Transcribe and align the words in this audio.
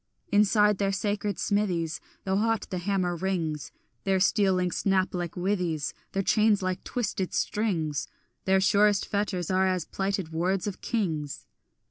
Inside 0.31 0.79
their 0.79 0.91
sacred 0.91 1.37
smithies 1.37 2.01
Though 2.23 2.37
hot 2.37 2.65
the 2.71 2.79
hammer 2.79 3.15
rings, 3.15 3.71
Their 4.03 4.19
steel 4.19 4.55
links 4.55 4.77
snap 4.77 5.13
like 5.13 5.35
withies, 5.35 5.93
Their 6.13 6.23
chains 6.23 6.63
like 6.63 6.83
twisted 6.83 7.35
strings, 7.35 8.07
Their 8.45 8.59
surest 8.61 9.05
fetters 9.05 9.51
are 9.51 9.67
as 9.67 9.85
plighted 9.85 10.33
words 10.33 10.65
of 10.65 10.81
kings. 10.81 11.45